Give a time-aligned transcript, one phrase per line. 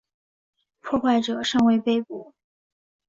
[0.79, 2.33] 破坏者尚未被捕。